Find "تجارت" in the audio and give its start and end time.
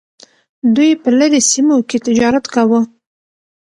2.07-2.45